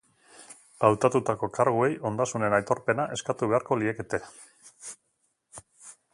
[0.87, 4.25] Hautatutako karguei ondasunen aitorpena eskatu beharko liekete.